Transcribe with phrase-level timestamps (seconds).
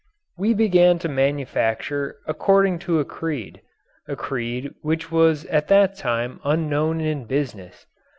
[0.35, 3.61] We began to manufacture according to a creed
[4.07, 7.85] a creed which was at that time unknown in business.